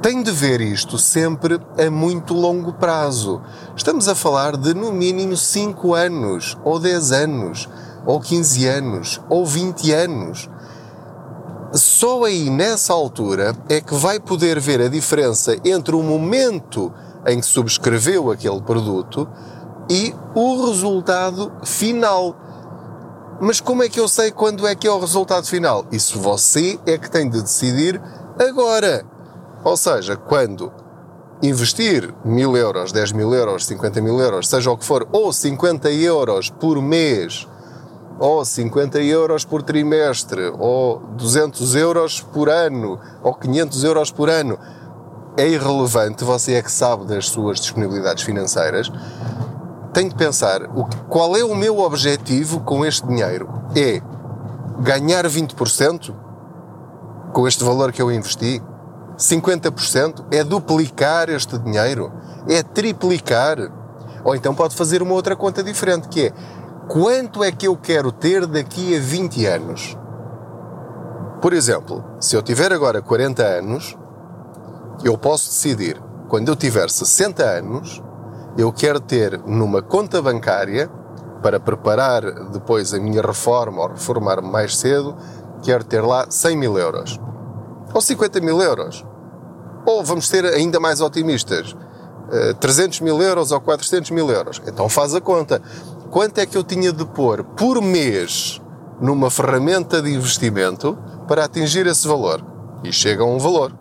Tem 0.04 0.23
de 0.23 0.30
ver 0.30 0.61
isto 0.61 0.99
sempre 0.99 1.58
a 1.78 1.90
muito 1.90 2.34
longo 2.34 2.75
prazo. 2.75 3.40
Estamos 3.75 4.06
a 4.06 4.14
falar 4.14 4.54
de 4.54 4.75
no 4.75 4.92
mínimo 4.92 5.34
5 5.34 5.94
anos, 5.94 6.58
ou 6.62 6.78
10 6.78 7.11
anos, 7.11 7.70
ou 8.04 8.20
15 8.20 8.66
anos, 8.66 9.18
ou 9.30 9.46
20 9.46 9.92
anos 9.92 10.50
só 11.73 12.23
aí 12.25 12.50
nessa 12.50 12.92
altura 12.92 13.56
é 13.68 13.80
que 13.80 13.94
vai 13.94 14.20
poder 14.20 14.61
ver 14.61 14.80
a 14.80 14.88
diferença 14.88 15.56
entre 15.64 15.96
o 15.96 16.02
momento 16.02 16.92
em 17.26 17.40
que 17.40 17.46
subscreveu 17.46 18.30
aquele 18.30 18.61
produto 18.61 19.26
e 19.90 20.14
o 20.34 20.66
resultado 20.66 21.50
final. 21.64 22.37
Mas 23.40 23.61
como 23.61 23.82
é 23.82 23.88
que 23.88 23.99
eu 23.99 24.06
sei 24.06 24.30
quando 24.30 24.66
é 24.68 24.75
que 24.76 24.87
é 24.87 24.90
o 24.90 25.00
resultado 25.00 25.46
final? 25.46 25.84
Isso 25.90 26.20
você 26.20 26.78
é 26.87 26.96
que 26.96 27.11
tem 27.11 27.28
de 27.28 27.42
decidir 27.42 28.00
agora. 28.38 29.13
Ou 29.64 29.76
seja, 29.76 30.16
quando 30.16 30.73
investir 31.42 32.14
mil 32.25 32.56
euros, 32.56 32.92
10 32.92 33.12
mil 33.12 33.35
euros, 33.35 33.66
50 33.66 34.00
mil 34.00 34.21
euros, 34.21 34.49
seja 34.49 34.71
o 34.71 34.76
que 34.76 34.85
for, 34.85 35.09
ou 35.11 35.33
50 35.33 35.90
euros 35.90 36.50
por 36.50 36.80
mês 36.80 37.49
ou 38.18 38.44
50 38.44 39.00
euros 39.02 39.44
por 39.44 39.62
trimestre, 39.62 40.52
ou 40.59 41.00
200 41.16 41.75
euros 41.75 42.21
por 42.21 42.49
ano, 42.49 42.99
ou 43.23 43.35
500 43.35 43.85
euros 43.85 44.11
por 44.11 44.30
ano, 44.30 44.59
é 45.37 45.49
irrelevante, 45.49 46.23
você 46.23 46.54
é 46.54 46.62
que 46.62 46.71
sabe 46.71 47.06
das 47.06 47.26
suas 47.26 47.59
disponibilidades 47.59 48.23
financeiras. 48.23 48.90
Tem 49.92 50.09
de 50.09 50.14
pensar 50.14 50.61
qual 51.09 51.37
é 51.37 51.44
o 51.44 51.54
meu 51.54 51.80
objetivo 51.80 52.61
com 52.61 52.85
este 52.85 53.06
dinheiro? 53.06 53.49
É 53.75 54.00
ganhar 54.80 55.26
20% 55.26 56.14
com 57.33 57.49
este 57.49 57.64
valor 57.64 57.92
que 57.92 58.00
eu 58.00 58.12
investi? 58.12 58.62
50% 59.16 60.26
é 60.33 60.42
duplicar 60.42 61.28
este 61.30 61.59
dinheiro? 61.59 62.12
É 62.49 62.62
triplicar? 62.62 63.59
Ou 64.25 64.35
então 64.35 64.54
pode 64.54 64.75
fazer 64.75 65.02
uma 65.02 65.14
outra 65.14 65.37
conta 65.37 65.62
diferente, 65.62 66.09
que 66.09 66.26
é 66.26 66.33
quanto 66.88 67.42
é 67.42 67.50
que 67.50 67.66
eu 67.66 67.76
quero 67.76 68.11
ter 68.12 68.47
daqui 68.47 68.97
a 68.97 69.00
20 69.00 69.47
anos? 69.47 69.97
Por 71.40 71.52
exemplo, 71.52 72.04
se 72.21 72.35
eu 72.35 72.42
tiver 72.42 72.73
agora 72.73 73.02
40 73.02 73.42
anos, 73.42 73.97
eu 75.02 75.18
posso 75.18 75.50
decidir, 75.50 76.00
quando 76.28 76.49
eu 76.49 76.56
tiver 76.56 76.88
60 76.88 77.42
anos, 77.42 78.02
eu 78.56 78.73
quero 78.73 79.00
ter 79.00 79.38
numa 79.44 79.83
conta 79.83 80.23
bancária, 80.23 80.90
para 81.44 81.61
preparar 81.61 82.23
depois 82.52 82.94
a 82.94 82.99
minha 82.99 83.21
reforma 83.21 83.83
ou 83.83 83.88
reformar-me 83.88 84.50
mais 84.50 84.78
cedo, 84.78 85.14
quero 85.62 85.85
ter 85.85 86.00
lá 86.00 86.25
100 86.26 86.56
mil 86.56 86.78
euros. 86.78 87.21
Ou 87.94 88.00
50 88.00 88.40
mil 88.40 88.60
euros. 88.60 89.04
Ou 89.86 90.02
vamos 90.02 90.28
ser 90.28 90.44
ainda 90.44 90.80
mais 90.80 91.00
otimistas, 91.00 91.76
300 92.58 93.00
eh, 93.00 93.04
mil 93.04 93.22
euros 93.22 93.52
ou 93.52 93.60
400 93.60 94.10
mil 94.10 94.28
euros. 94.30 94.60
Então 94.66 94.88
faz 94.88 95.14
a 95.14 95.20
conta 95.20 95.62
quanto 96.10 96.38
é 96.38 96.46
que 96.46 96.56
eu 96.56 96.64
tinha 96.64 96.92
de 96.92 97.04
pôr 97.04 97.44
por 97.44 97.80
mês 97.80 98.60
numa 99.00 99.30
ferramenta 99.30 100.00
de 100.00 100.12
investimento 100.12 100.98
para 101.28 101.44
atingir 101.44 101.86
esse 101.86 102.06
valor. 102.06 102.44
E 102.82 102.92
chega 102.92 103.22
a 103.22 103.26
um 103.26 103.38
valor. 103.38 103.72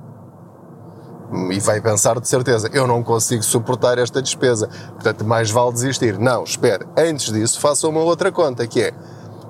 E 1.51 1.59
vai 1.59 1.81
pensar 1.81 2.19
de 2.19 2.27
certeza, 2.27 2.69
eu 2.73 2.85
não 2.85 3.01
consigo 3.01 3.41
suportar 3.41 3.97
esta 3.97 4.21
despesa, 4.21 4.69
portanto 4.93 5.25
mais 5.25 5.49
vale 5.49 5.73
desistir. 5.73 6.19
Não, 6.19 6.43
espere, 6.43 6.85
antes 6.95 7.31
disso 7.31 7.59
faça 7.59 7.87
uma 7.87 8.01
outra 8.01 8.31
conta, 8.31 8.67
que 8.67 8.81
é, 8.81 8.93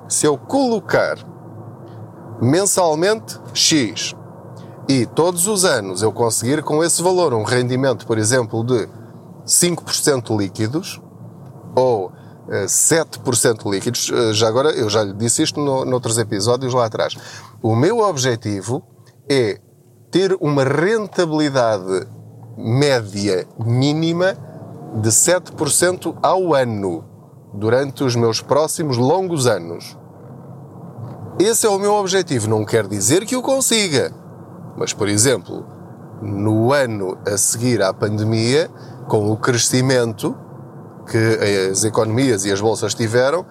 se 0.08 0.26
eu 0.26 0.38
colocar 0.38 1.18
mensalmente 2.40 3.38
X 3.52 4.14
e 4.88 5.06
todos 5.06 5.46
os 5.46 5.64
anos 5.64 6.02
eu 6.02 6.12
conseguir 6.12 6.62
com 6.62 6.84
esse 6.84 7.02
valor 7.02 7.32
um 7.32 7.42
rendimento, 7.42 8.06
por 8.06 8.18
exemplo, 8.18 8.62
de 8.64 8.88
5% 9.46 10.36
líquidos, 10.36 11.00
ou 11.74 12.12
7% 12.66 13.70
líquidos. 13.70 14.10
Eh, 14.12 14.32
já 14.32 14.48
agora, 14.48 14.70
eu 14.70 14.88
já 14.90 15.02
lhe 15.02 15.14
disse 15.14 15.42
isto 15.42 15.60
no, 15.60 15.84
noutros 15.84 16.18
episódios 16.18 16.74
lá 16.74 16.86
atrás. 16.86 17.16
O 17.62 17.74
meu 17.74 18.00
objetivo 18.00 18.82
é 19.28 19.60
ter 20.10 20.36
uma 20.40 20.64
rentabilidade 20.64 22.06
média 22.56 23.46
mínima 23.58 24.36
de 25.00 25.08
7% 25.08 26.16
ao 26.22 26.54
ano 26.54 27.04
durante 27.52 28.04
os 28.04 28.14
meus 28.14 28.40
próximos 28.40 28.96
longos 28.96 29.46
anos. 29.46 29.96
Esse 31.38 31.66
é 31.66 31.68
o 31.68 31.78
meu 31.78 31.94
objetivo. 31.94 32.48
Não 32.48 32.64
quer 32.64 32.86
dizer 32.86 33.24
que 33.26 33.34
o 33.34 33.42
consiga. 33.42 34.12
Mas, 34.76 34.92
por 34.92 35.08
exemplo, 35.08 35.64
no 36.20 36.72
ano 36.72 37.18
a 37.26 37.36
seguir 37.36 37.82
à 37.82 37.92
pandemia, 37.92 38.70
com 39.08 39.30
o 39.30 39.36
crescimento 39.36 40.36
que 41.06 41.70
as 41.70 41.84
economias 41.84 42.44
e 42.44 42.52
as 42.52 42.60
bolsas 42.60 42.94
tiveram, 42.94 43.44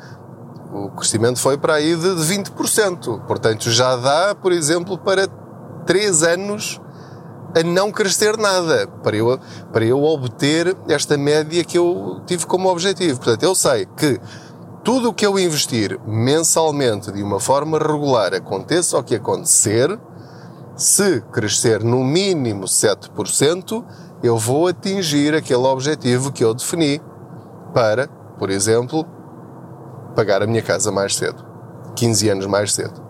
o 0.73 0.89
crescimento 0.89 1.39
foi 1.39 1.57
para 1.57 1.75
aí 1.75 1.95
de 1.95 2.07
20%. 2.07 3.21
Portanto, 3.27 3.69
já 3.69 3.95
dá, 3.95 4.33
por 4.33 4.51
exemplo, 4.51 4.97
para 4.97 5.27
3 5.85 6.23
anos 6.23 6.81
a 7.55 7.61
não 7.61 7.91
crescer 7.91 8.35
nada, 8.35 8.87
para 9.03 9.15
eu, 9.15 9.39
para 9.71 9.85
eu 9.85 10.03
obter 10.03 10.75
esta 10.89 11.15
média 11.15 11.63
que 11.63 11.77
eu 11.77 12.21
tive 12.25 12.47
como 12.47 12.67
objetivo. 12.67 13.19
Portanto, 13.19 13.43
eu 13.43 13.53
sei 13.53 13.85
que 13.95 14.19
tudo 14.83 15.09
o 15.09 15.13
que 15.13 15.25
eu 15.25 15.37
investir 15.37 15.99
mensalmente 16.05 17.11
de 17.11 17.21
uma 17.21 17.39
forma 17.39 17.77
regular, 17.77 18.33
aconteça 18.33 18.97
o 18.97 19.03
que 19.03 19.15
acontecer, 19.15 19.99
se 20.75 21.21
crescer 21.31 21.83
no 21.83 22.03
mínimo 22.03 22.65
7%, 22.65 23.83
eu 24.23 24.37
vou 24.37 24.67
atingir 24.67 25.35
aquele 25.35 25.65
objetivo 25.65 26.31
que 26.31 26.43
eu 26.43 26.53
defini 26.53 27.01
para, 27.73 28.07
por 28.37 28.49
exemplo, 28.49 29.05
pagar 30.15 30.41
a 30.41 30.47
minha 30.47 30.61
casa 30.61 30.91
mais 30.91 31.15
cedo, 31.15 31.43
15 31.95 32.29
anos 32.29 32.45
mais 32.45 32.73
cedo. 32.73 33.03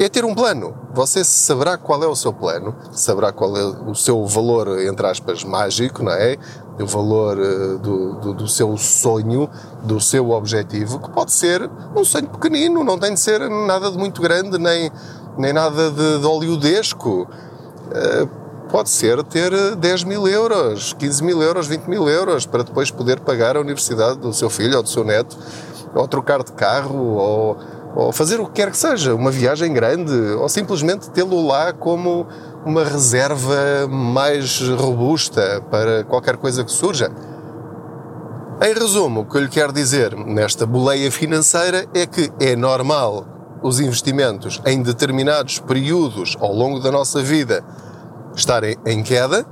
É 0.00 0.08
ter 0.08 0.24
um 0.24 0.34
plano. 0.34 0.74
Você 0.92 1.22
saberá 1.22 1.78
qual 1.78 2.02
é 2.02 2.06
o 2.06 2.16
seu 2.16 2.32
plano, 2.32 2.74
saberá 2.90 3.30
qual 3.30 3.56
é 3.56 3.62
o 3.62 3.94
seu 3.94 4.26
valor, 4.26 4.80
entre 4.80 5.06
aspas, 5.06 5.44
mágico, 5.44 6.02
não 6.02 6.12
é? 6.12 6.36
o 6.80 6.86
valor 6.86 7.38
uh, 7.38 7.78
do, 7.78 8.14
do, 8.14 8.34
do, 8.34 8.48
seu 8.48 8.76
sonho, 8.76 9.48
do 9.84 10.00
seu 10.00 10.30
objetivo, 10.30 10.98
que 10.98 11.10
pode 11.10 11.32
ser 11.32 11.70
um 11.94 12.04
sonho 12.04 12.28
pequenino, 12.28 12.82
não 12.82 12.98
tem 12.98 13.14
de 13.14 13.20
ser 13.20 13.48
nada 13.48 13.90
de 13.92 13.96
muito 13.96 14.20
grande, 14.20 14.58
nem, 14.58 14.90
nem 15.38 15.52
nada 15.52 15.90
de, 15.90 16.18
de. 16.18 16.26
Uh, 16.26 17.28
pode 18.70 18.90
ser 18.90 19.22
ter 19.22 19.76
10 19.76 20.04
mil 20.04 20.26
euros, 20.26 20.92
15 20.94 21.22
mil 21.22 21.40
euros, 21.40 21.68
20 21.68 21.84
mil 21.84 22.08
euros, 22.08 22.44
para 22.44 22.64
depois 22.64 22.90
poder 22.90 23.20
pagar 23.20 23.56
a 23.56 23.60
universidade 23.60 24.18
do 24.18 24.32
seu 24.32 24.50
filho 24.50 24.76
ou 24.76 24.82
do 24.82 24.88
seu 24.88 25.04
neto, 25.04 25.38
ou 25.94 26.08
trocar 26.08 26.42
de 26.42 26.50
carro, 26.52 26.96
ou, 26.96 27.56
ou 27.94 28.12
fazer 28.12 28.40
o 28.40 28.46
que 28.46 28.52
quer 28.52 28.72
que 28.72 28.76
seja, 28.76 29.14
uma 29.14 29.30
viagem 29.30 29.72
grande, 29.72 30.12
ou 30.12 30.48
simplesmente 30.48 31.08
tê-lo 31.10 31.46
lá 31.46 31.72
como 31.72 32.26
uma 32.64 32.82
reserva 32.82 33.86
mais 33.88 34.60
robusta 34.60 35.62
para 35.70 36.02
qualquer 36.04 36.36
coisa 36.36 36.64
que 36.64 36.72
surja. 36.72 37.12
Em 38.60 38.72
resumo, 38.72 39.20
o 39.20 39.24
que 39.24 39.36
eu 39.36 39.42
lhe 39.42 39.48
quero 39.48 39.72
dizer 39.72 40.16
nesta 40.16 40.64
boleia 40.64 41.10
financeira 41.12 41.86
é 41.94 42.06
que 42.06 42.32
é 42.40 42.56
normal 42.56 43.24
os 43.64 43.80
investimentos 43.80 44.60
em 44.66 44.82
determinados 44.82 45.58
períodos 45.58 46.36
ao 46.38 46.52
longo 46.52 46.80
da 46.80 46.92
nossa 46.92 47.22
vida 47.22 47.64
estarem 48.36 48.76
em 48.84 49.02
queda, 49.02 49.46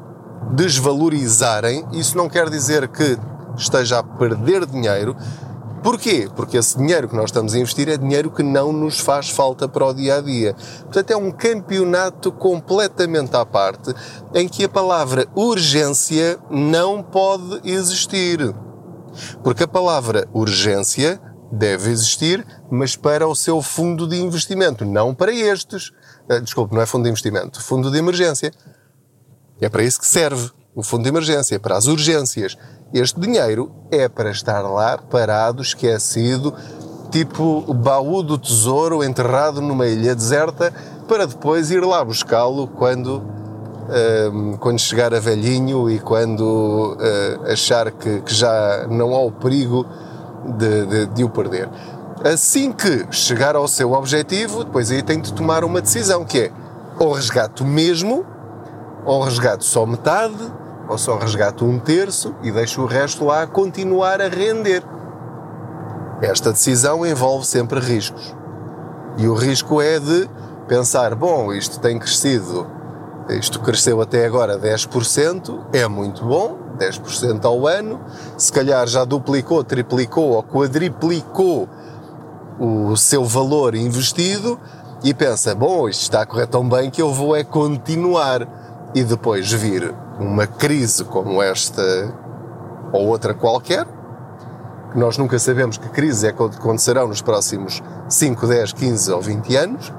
desvalorizarem. 0.53 1.87
Isso 1.93 2.17
não 2.19 2.29
quer 2.29 2.51
dizer 2.51 2.89
que 2.89 3.19
esteja 3.57 4.01
a 4.01 4.03
perder 4.03 4.67
dinheiro, 4.67 5.17
Porquê? 5.83 6.29
Porque 6.37 6.57
esse 6.57 6.79
dinheiro 6.79 7.09
que 7.09 7.17
nós 7.17 7.25
estamos 7.25 7.55
a 7.55 7.59
investir 7.59 7.89
é 7.89 7.97
dinheiro 7.97 8.31
que 8.31 8.45
não 8.45 8.73
nos 8.73 9.01
faz 9.01 9.31
falta 9.31 9.69
para 9.69 9.85
o 9.85 9.93
dia 9.93 10.19
a 10.19 10.21
dia. 10.21 10.55
Portanto, 10.83 11.11
é 11.11 11.17
um 11.17 11.33
campeonato 11.33 12.31
completamente 12.31 13.35
à 13.35 13.45
parte 13.45 13.93
em 14.33 14.49
que 14.49 14.63
a 14.63 14.69
palavra 14.69 15.27
urgência 15.35 16.39
não 16.49 17.03
pode 17.03 17.69
existir. 17.69 18.55
Porque 19.43 19.65
a 19.65 19.69
palavra 19.69 20.29
urgência 20.33 21.21
deve 21.53 21.91
existir, 21.91 22.47
mas 22.71 22.97
para 22.97 23.29
o 23.29 23.35
seu 23.35 23.61
fundo 23.61 24.09
de 24.09 24.17
investimento, 24.17 24.87
não 24.87 25.15
para 25.15 25.31
estes. 25.31 25.93
Ah, 26.29 26.39
desculpe, 26.39 26.75
não 26.75 26.81
é 26.81 26.87
fundo 26.87 27.05
de 27.05 27.11
investimento, 27.11 27.61
fundo 27.61 27.91
de 27.91 27.99
emergência. 27.99 28.51
É 29.61 29.69
para 29.69 29.83
isso 29.83 30.01
que 30.01 30.07
serve 30.07 30.51
o 30.75 30.83
fundo 30.83 31.03
de 31.03 31.11
emergência, 31.11 31.61
para 31.61 31.77
as 31.77 31.87
urgências. 31.87 32.57
Este 32.95 33.21
dinheiro 33.21 33.71
é 33.91 34.09
para 34.09 34.31
estar 34.31 34.63
lá 34.63 34.97
parado, 34.97 35.61
esquecido, 35.61 36.55
tipo 37.11 37.73
baú 37.75 38.23
do 38.23 38.39
tesouro 38.39 39.05
enterrado 39.05 39.61
numa 39.61 39.87
ilha 39.87 40.15
deserta, 40.15 40.73
para 41.07 41.27
depois 41.27 41.71
ir 41.71 41.85
lá 41.85 42.03
buscá-lo 42.03 42.67
quando, 42.67 43.23
um, 44.33 44.57
quando 44.57 44.79
chegar 44.79 45.13
a 45.13 45.21
velhinho 45.21 45.91
e 45.91 45.99
quando 45.99 46.97
uh, 46.97 47.53
achar 47.53 47.91
que, 47.91 48.23
que, 48.23 48.35
já 48.35 48.87
não 48.89 49.15
há 49.15 49.21
o 49.21 49.31
perigo 49.31 49.87
de, 50.57 50.87
de, 50.87 51.07
de 51.07 51.25
o 51.25 51.29
perder. 51.29 51.69
Assim 52.25 52.71
que 52.73 53.07
chegar 53.11 53.57
ao 53.57 53.67
seu 53.67 53.93
objetivo, 53.93 54.65
depois 54.65 54.91
aí 54.91 55.03
tem 55.03 55.21
de 55.21 55.33
tomar 55.33 55.65
uma 55.65 55.81
decisão, 55.81 56.25
que 56.25 56.39
é 56.39 56.53
ou 56.99 57.13
resgato 57.13 57.65
mesmo, 57.65 58.25
ou 59.05 59.23
resgato 59.23 59.65
só 59.65 59.85
metade, 59.85 60.53
ou 60.89 60.99
só 60.99 61.17
resgato 61.19 61.65
um 61.65 61.79
terço 61.79 62.35
e 62.43 62.51
deixo 62.51 62.83
o 62.83 62.87
resto 62.87 63.25
lá 63.25 63.47
continuar 63.47 64.21
a 64.21 64.29
render. 64.29 64.83
Esta 66.21 66.53
decisão 66.53 67.05
envolve 67.05 67.47
sempre 67.47 67.81
riscos. 67.81 68.37
E 69.19 69.27
o 69.27 69.35
risco 69.35 69.81
é 69.81 69.99
de 69.99 70.29
pensar: 70.69 71.15
bom, 71.15 71.53
isto 71.53 71.81
tem 71.81 71.99
crescido, 71.99 72.67
isto 73.29 73.61
cresceu 73.61 74.01
até 74.01 74.25
agora 74.25 74.59
10%, 74.59 75.67
é 75.73 75.87
muito 75.89 76.25
bom, 76.25 76.59
10% 76.79 77.45
ao 77.45 77.67
ano, 77.67 78.01
se 78.37 78.53
calhar 78.53 78.87
já 78.87 79.05
duplicou, 79.05 79.63
triplicou 79.65 80.31
ou 80.31 80.43
quadriplicou 80.43 81.69
o 82.59 82.97
seu 82.97 83.25
valor 83.25 83.75
investido 83.75 84.59
e 85.03 85.13
pensa: 85.13 85.55
bom, 85.55 85.89
isto 85.89 86.03
está 86.03 86.23
a 86.23 86.27
correr 86.27 86.47
tão 86.47 86.69
bem 86.69 86.91
que 86.91 87.03
eu 87.03 87.13
vou 87.13 87.35
é 87.37 87.45
continuar 87.45 88.47
e 88.95 89.03
depois 89.03 89.51
vir 89.51 89.95
uma 90.19 90.47
crise 90.47 91.05
como 91.05 91.43
esta 91.43 91.83
ou 92.93 93.07
outra 93.07 93.33
qualquer, 93.33 93.87
que 94.93 94.99
nós 94.99 95.17
nunca 95.17 95.39
sabemos 95.39 95.79
que 95.79 95.89
crises 95.89 96.25
é 96.25 96.33
que 96.33 96.43
acontecerão 96.43 97.09
nos 97.09 97.23
próximos 97.23 97.83
5, 98.09 98.47
10, 98.47 98.73
15 98.75 99.13
ou 99.13 99.23
20 99.23 99.57
anos, 99.57 99.93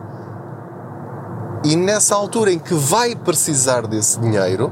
e 1.64 1.76
nessa 1.76 2.14
altura 2.14 2.52
em 2.52 2.60
que 2.60 2.74
vai 2.74 3.16
precisar 3.16 3.88
desse 3.88 4.20
dinheiro, 4.20 4.72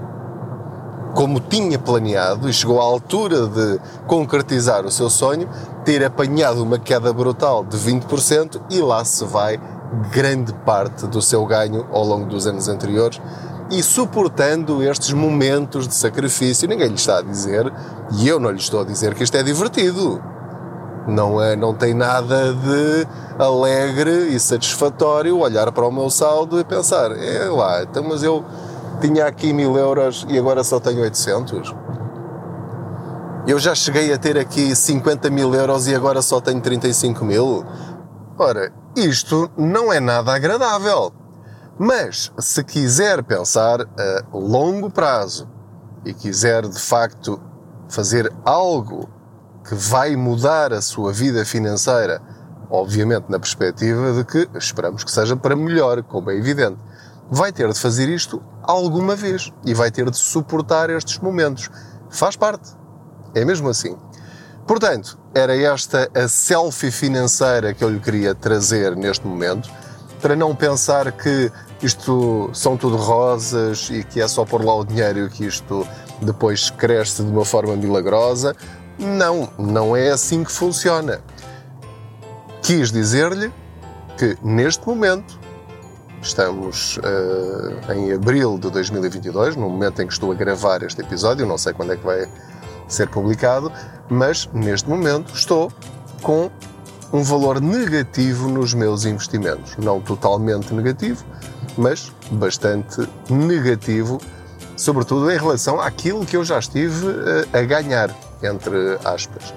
como 1.13 1.39
tinha 1.39 1.77
planeado 1.77 2.49
e 2.49 2.53
chegou 2.53 2.79
à 2.79 2.83
altura 2.83 3.47
de 3.47 3.79
concretizar 4.07 4.85
o 4.85 4.91
seu 4.91 5.09
sonho, 5.09 5.49
ter 5.83 6.03
apanhado 6.03 6.63
uma 6.63 6.79
queda 6.79 7.11
brutal 7.11 7.63
de 7.63 7.77
20% 7.77 8.61
e 8.69 8.81
lá 8.81 9.03
se 9.03 9.25
vai 9.25 9.59
grande 10.11 10.53
parte 10.65 11.05
do 11.07 11.21
seu 11.21 11.45
ganho 11.45 11.85
ao 11.91 12.03
longo 12.03 12.25
dos 12.25 12.47
anos 12.47 12.67
anteriores 12.67 13.21
e 13.69 13.81
suportando 13.81 14.83
estes 14.83 15.13
momentos 15.13 15.87
de 15.87 15.95
sacrifício. 15.95 16.67
Ninguém 16.67 16.89
lhe 16.89 16.95
está 16.95 17.19
a 17.19 17.21
dizer, 17.21 17.71
e 18.19 18.27
eu 18.27 18.39
não 18.39 18.51
lhe 18.51 18.59
estou 18.59 18.81
a 18.81 18.83
dizer 18.83 19.15
que 19.15 19.23
isto 19.23 19.35
é 19.35 19.43
divertido. 19.43 20.21
Não, 21.07 21.41
é, 21.41 21.55
não 21.55 21.73
tem 21.73 21.93
nada 21.93 22.53
de 22.53 23.07
alegre 23.39 24.27
e 24.27 24.39
satisfatório 24.39 25.39
olhar 25.39 25.71
para 25.71 25.87
o 25.87 25.91
meu 25.91 26.09
saldo 26.09 26.59
e 26.59 26.63
pensar: 26.63 27.11
é 27.11 27.49
lá, 27.49 27.81
então, 27.81 28.03
mas 28.03 28.21
eu 28.21 28.45
tinha 29.01 29.25
aqui 29.25 29.51
mil 29.51 29.75
euros 29.75 30.25
e 30.29 30.37
agora 30.37 30.63
só 30.63 30.79
tenho 30.79 31.01
800. 31.01 31.75
Eu 33.47 33.57
já 33.57 33.73
cheguei 33.73 34.13
a 34.13 34.17
ter 34.17 34.37
aqui 34.37 34.75
50 34.75 35.29
mil 35.31 35.53
euros 35.53 35.87
e 35.87 35.95
agora 35.95 36.21
só 36.21 36.39
tenho 36.39 36.61
35 36.61 37.25
mil. 37.25 37.65
Ora, 38.37 38.71
isto 38.95 39.49
não 39.57 39.91
é 39.91 39.99
nada 39.99 40.33
agradável. 40.33 41.11
Mas 41.77 42.31
se 42.37 42.63
quiser 42.63 43.23
pensar 43.23 43.81
a 43.81 44.23
longo 44.31 44.91
prazo 44.91 45.49
e 46.05 46.13
quiser 46.13 46.67
de 46.67 46.79
facto 46.79 47.41
fazer 47.89 48.31
algo 48.45 49.09
que 49.67 49.73
vai 49.73 50.15
mudar 50.15 50.71
a 50.71 50.81
sua 50.81 51.11
vida 51.11 51.43
financeira, 51.43 52.21
obviamente 52.69 53.25
na 53.29 53.39
perspectiva 53.39 54.13
de 54.13 54.23
que 54.23 54.47
esperamos 54.55 55.03
que 55.03 55.11
seja 55.11 55.35
para 55.35 55.55
melhor, 55.55 56.03
como 56.03 56.29
é 56.29 56.35
evidente, 56.35 56.77
vai 57.29 57.51
ter 57.51 57.67
de 57.71 57.79
fazer 57.79 58.07
isto 58.07 58.41
alguma 58.63 59.15
vez 59.15 59.51
e 59.65 59.73
vai 59.73 59.91
ter 59.91 60.09
de 60.09 60.17
suportar 60.17 60.89
estes 60.89 61.19
momentos. 61.19 61.69
Faz 62.09 62.35
parte. 62.35 62.69
É 63.33 63.45
mesmo 63.45 63.69
assim. 63.69 63.97
Portanto, 64.67 65.17
era 65.33 65.55
esta 65.55 66.09
a 66.13 66.27
selfie 66.27 66.91
financeira 66.91 67.73
que 67.73 67.83
eu 67.83 67.89
lhe 67.89 67.99
queria 67.99 68.35
trazer 68.35 68.95
neste 68.95 69.25
momento 69.25 69.69
para 70.21 70.35
não 70.35 70.55
pensar 70.55 71.11
que 71.11 71.51
isto 71.81 72.49
são 72.53 72.77
tudo 72.77 72.95
rosas 72.95 73.89
e 73.91 74.03
que 74.03 74.21
é 74.21 74.27
só 74.27 74.45
pôr 74.45 74.63
lá 74.63 74.75
o 74.75 74.85
dinheiro 74.85 75.27
que 75.29 75.45
isto 75.45 75.87
depois 76.21 76.69
cresce 76.69 77.23
de 77.23 77.31
uma 77.31 77.43
forma 77.43 77.75
milagrosa. 77.75 78.55
Não, 78.99 79.49
não 79.57 79.95
é 79.95 80.11
assim 80.11 80.43
que 80.43 80.51
funciona. 80.51 81.21
Quis 82.61 82.91
dizer-lhe 82.91 83.51
que 84.17 84.37
neste 84.43 84.85
momento, 84.87 85.39
estamos 86.21 86.97
uh, 86.97 87.91
em 87.93 88.13
abril 88.13 88.57
de 88.57 88.69
2022, 88.69 89.55
no 89.55 89.69
momento 89.69 90.01
em 90.01 90.07
que 90.07 90.13
estou 90.13 90.31
a 90.31 90.35
gravar 90.35 90.83
este 90.83 91.01
episódio, 91.01 91.45
não 91.45 91.57
sei 91.57 91.73
quando 91.73 91.93
é 91.93 91.97
que 91.97 92.05
vai 92.05 92.27
ser 92.87 93.09
publicado, 93.09 93.71
mas 94.09 94.49
neste 94.53 94.87
momento 94.89 95.33
estou 95.33 95.71
com 96.21 96.51
um 97.13 97.23
valor 97.23 97.59
negativo 97.59 98.47
nos 98.47 98.73
meus 98.73 99.05
investimentos. 99.05 99.75
Não 99.77 99.99
totalmente 99.99 100.73
negativo, 100.73 101.25
mas 101.77 102.11
bastante 102.31 103.07
negativo, 103.29 104.19
sobretudo 104.77 105.29
em 105.31 105.37
relação 105.37 105.79
àquilo 105.79 106.25
que 106.25 106.37
eu 106.37 106.43
já 106.43 106.59
estive 106.59 107.07
eh, 107.53 107.59
a 107.59 107.61
ganhar, 107.63 108.15
entre 108.41 108.97
aspas. 109.03 109.53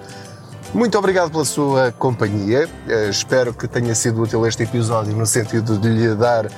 Muito 0.75 0.99
obrigado 0.99 1.31
pela 1.31 1.45
sua 1.45 1.93
companhia. 1.93 2.69
Eh, 2.89 3.09
espero 3.09 3.55
que 3.55 3.69
tenha 3.69 3.95
sido 3.95 4.21
útil 4.21 4.45
este 4.45 4.65
episódio 4.65 5.17
no 5.17 5.25
sentido 5.25 5.79
de 5.79 5.89
lhe 5.89 6.15
dar 6.17 6.51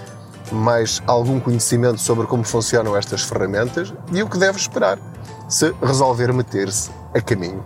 mais 0.51 1.03
algum 1.07 1.39
conhecimento 1.39 2.01
sobre 2.01 2.27
como 2.27 2.43
funcionam 2.43 2.97
estas 2.97 3.23
ferramentas 3.23 3.93
e 4.11 4.23
o 4.23 4.29
que 4.29 4.39
deve 4.39 4.59
esperar 4.59 4.99
se 5.49 5.71
resolver 5.83 6.33
meter-se 6.33 6.91
a 7.13 7.21
caminho. 7.21 7.63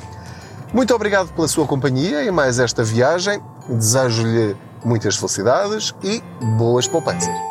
Muito 0.72 0.92
obrigado 0.92 1.32
pela 1.32 1.46
sua 1.46 1.66
companhia 1.66 2.24
em 2.24 2.32
mais 2.32 2.58
esta 2.58 2.82
viagem. 2.82 3.40
Desejo-lhe 3.68 4.56
muitas 4.84 5.16
felicidades 5.16 5.94
e 6.02 6.20
boas 6.58 6.88
poupanças. 6.88 7.49